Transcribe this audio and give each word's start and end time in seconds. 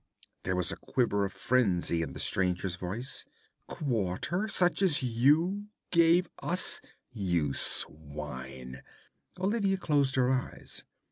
There 0.41 0.55
was 0.55 0.71
a 0.71 0.77
quiver 0.77 1.25
of 1.25 1.31
frenzy 1.31 2.01
in 2.01 2.13
the 2.13 2.19
stranger's 2.19 2.73
voice. 2.75 3.23
'Quarter 3.67 4.47
such 4.47 4.81
as 4.81 5.03
you 5.03 5.67
gave 5.91 6.27
us, 6.41 6.81
you 7.11 7.53
swine!' 7.53 8.81
Olivia 9.39 9.77
closed 9.77 10.15
her 10.15 10.31
eyes. 10.31 10.83